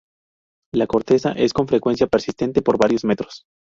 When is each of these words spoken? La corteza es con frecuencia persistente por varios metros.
La 0.73 0.87
corteza 0.87 1.33
es 1.33 1.53
con 1.53 1.67
frecuencia 1.67 2.07
persistente 2.07 2.63
por 2.63 2.79
varios 2.79 3.03
metros. 3.05 3.43